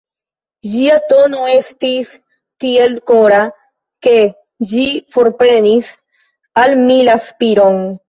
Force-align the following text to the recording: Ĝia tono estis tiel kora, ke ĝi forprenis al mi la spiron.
Ĝia 0.69 0.95
tono 1.11 1.41
estis 1.57 2.15
tiel 2.65 2.97
kora, 3.13 3.43
ke 4.09 4.17
ĝi 4.75 4.89
forprenis 5.15 5.97
al 6.67 6.79
mi 6.85 7.01
la 7.13 7.21
spiron. 7.33 7.83